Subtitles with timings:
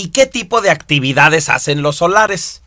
[0.00, 2.62] ¿Y qué tipo de actividades hacen los solares?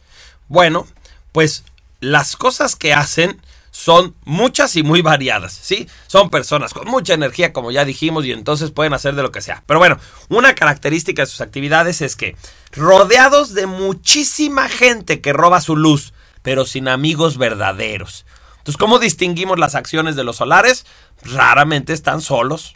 [0.50, 0.86] Bueno,
[1.32, 1.64] pues
[2.00, 3.42] las cosas que hacen
[3.72, 5.90] son muchas y muy variadas, ¿sí?
[6.06, 9.42] Son personas con mucha energía, como ya dijimos, y entonces pueden hacer de lo que
[9.42, 9.64] sea.
[9.66, 9.98] Pero bueno,
[10.30, 12.36] una característica de sus actividades es que,
[12.72, 16.14] rodeados de muchísima gente que roba su luz,
[16.44, 18.28] pero sin amigos verdaderos.
[18.60, 20.86] Entonces, ¿cómo distinguimos las acciones de los solares?
[21.24, 22.76] Raramente están solos,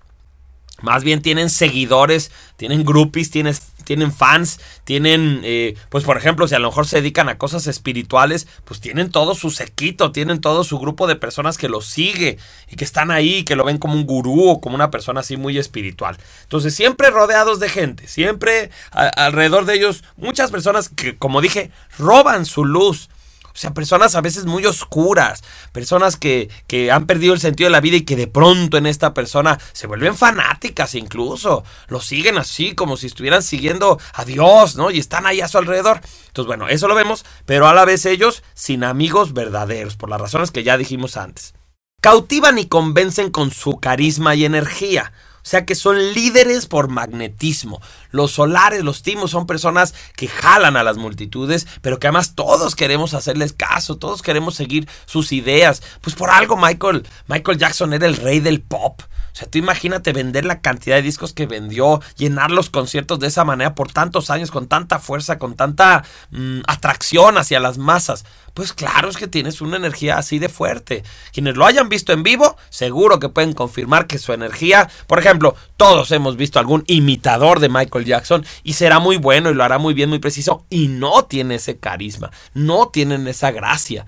[0.82, 3.56] más bien tienen seguidores, tienen groupies, tienen,
[3.88, 7.68] tienen fans, tienen, eh, pues por ejemplo, si a lo mejor se dedican a cosas
[7.68, 12.38] espirituales, pues tienen todo su sequito, tienen todo su grupo de personas que los sigue
[12.70, 15.38] y que están ahí, que lo ven como un gurú o como una persona así
[15.38, 16.18] muy espiritual.
[16.44, 22.46] Entonces, siempre rodeados de gente, siempre alrededor de ellos, muchas personas que, como dije, roban
[22.46, 23.10] su luz
[23.58, 27.72] o sea, personas a veces muy oscuras, personas que, que han perdido el sentido de
[27.72, 31.64] la vida y que de pronto en esta persona se vuelven fanáticas incluso.
[31.88, 34.92] Lo siguen así como si estuvieran siguiendo a Dios, ¿no?
[34.92, 36.02] Y están ahí a su alrededor.
[36.28, 40.22] Entonces, bueno, eso lo vemos, pero a la vez ellos sin amigos verdaderos, por las
[40.22, 41.56] razones que ya dijimos antes.
[42.00, 45.14] Cautivan y convencen con su carisma y energía.
[45.48, 47.82] Sea que son líderes por magnetismo.
[48.12, 52.76] Los solares, los timos son personas que jalan a las multitudes, pero que además todos
[52.76, 55.82] queremos hacerles caso, todos queremos seguir sus ideas.
[56.02, 59.02] Pues por algo Michael, Michael Jackson era el rey del pop.
[59.38, 63.28] O sea, tú imagínate vender la cantidad de discos que vendió, llenar los conciertos de
[63.28, 68.26] esa manera por tantos años, con tanta fuerza, con tanta mm, atracción hacia las masas.
[68.56, 71.04] Pues claro, es que tienes una energía así de fuerte.
[71.34, 75.56] Quienes lo hayan visto en vivo, seguro que pueden confirmar que su energía, por ejemplo,
[75.78, 79.78] todos hemos visto algún imitador de Michael Jackson y será muy bueno y lo hará
[79.78, 84.08] muy bien, muy preciso, y no tiene ese carisma, no tienen esa gracia.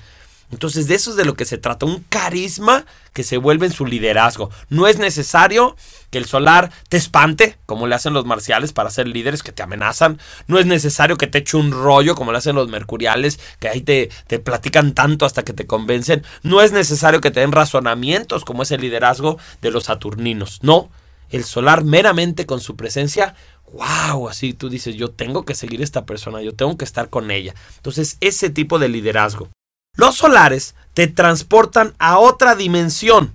[0.51, 3.71] Entonces de eso es de lo que se trata, un carisma que se vuelve en
[3.71, 4.49] su liderazgo.
[4.69, 5.75] No es necesario
[6.09, 9.61] que el solar te espante, como le hacen los marciales para ser líderes que te
[9.61, 10.19] amenazan.
[10.47, 13.81] No es necesario que te eche un rollo, como le hacen los mercuriales, que ahí
[13.81, 16.23] te, te platican tanto hasta que te convencen.
[16.41, 20.59] No es necesario que te den razonamientos, como es el liderazgo de los saturninos.
[20.63, 20.89] No,
[21.29, 23.35] el solar meramente con su presencia
[23.73, 27.09] wow, así tú dices, yo tengo que seguir a esta persona, yo tengo que estar
[27.09, 27.53] con ella.
[27.77, 29.49] Entonces, ese tipo de liderazgo.
[29.95, 33.33] Los solares te transportan a otra dimensión.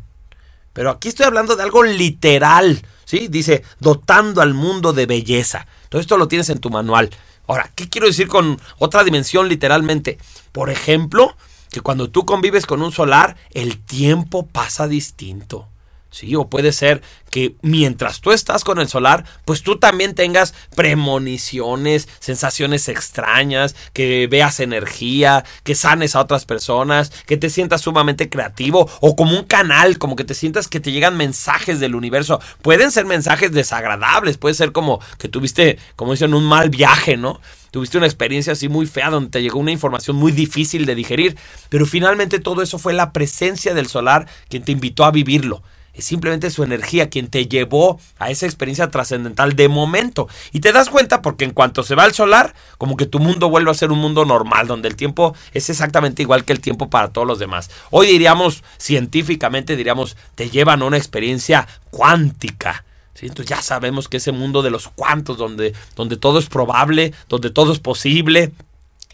[0.72, 2.82] Pero aquí estoy hablando de algo literal.
[3.04, 3.28] ¿sí?
[3.28, 5.66] Dice, dotando al mundo de belleza.
[5.88, 7.10] Todo esto lo tienes en tu manual.
[7.47, 10.19] Ahora, ¿qué quiero decir con otra dimensión literalmente?
[10.53, 11.37] Por ejemplo,
[11.70, 15.69] que cuando tú convives con un solar, el tiempo pasa distinto.
[16.14, 20.54] Sí, o puede ser que mientras tú estás con el solar, pues tú también tengas
[20.76, 28.28] premoniciones, sensaciones extrañas, que veas energía, que sanes a otras personas, que te sientas sumamente
[28.28, 32.41] creativo o como un canal, como que te sientas que te llegan mensajes del universo.
[32.62, 37.41] Pueden ser mensajes desagradables, puede ser como que tuviste, como dicen, un mal viaje, ¿no?
[37.72, 41.36] tuviste una experiencia así muy fea donde te llegó una información muy difícil de digerir,
[41.70, 45.64] pero finalmente todo eso fue la presencia del solar quien te invitó a vivirlo
[45.94, 50.28] es simplemente su energía quien te llevó a esa experiencia trascendental de momento.
[50.53, 53.49] Y te das cuenta porque en cuanto se va el solar, como que tu mundo
[53.49, 56.91] vuelve a ser un mundo normal, donde el tiempo es exactamente igual que el tiempo
[56.91, 57.71] para todos los demás.
[57.91, 62.84] Hoy diríamos, científicamente diríamos, te llevan a una experiencia cuántica.
[63.21, 67.50] Entonces ya sabemos que ese mundo de los cuantos, donde, donde todo es probable, donde
[67.50, 68.53] todo es posible,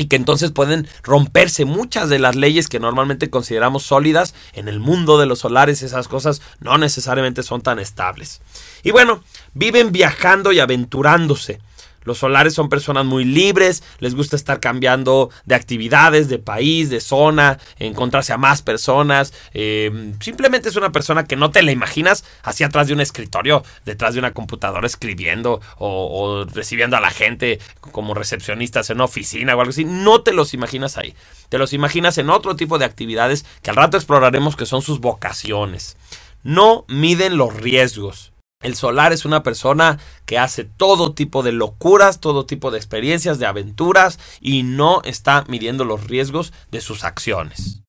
[0.00, 4.80] y que entonces pueden romperse muchas de las leyes que normalmente consideramos sólidas en el
[4.80, 8.40] mundo de los solares, esas cosas no necesariamente son tan estables.
[8.82, 9.22] Y bueno,
[9.52, 11.60] viven viajando y aventurándose.
[12.04, 17.00] Los solares son personas muy libres, les gusta estar cambiando de actividades, de país, de
[17.00, 19.32] zona, encontrarse a más personas.
[19.52, 23.62] Eh, simplemente es una persona que no te la imaginas hacia atrás de un escritorio,
[23.84, 29.04] detrás de una computadora escribiendo o, o recibiendo a la gente como recepcionistas en una
[29.04, 29.84] oficina o algo así.
[29.84, 31.14] No te los imaginas ahí.
[31.48, 35.00] Te los imaginas en otro tipo de actividades que al rato exploraremos que son sus
[35.00, 35.96] vocaciones.
[36.42, 38.32] No miden los riesgos.
[38.62, 43.38] El solar es una persona que hace todo tipo de locuras, todo tipo de experiencias,
[43.38, 47.78] de aventuras y no está midiendo los riesgos de sus acciones.